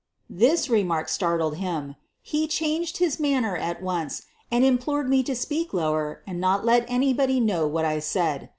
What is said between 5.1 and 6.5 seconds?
to speak lower and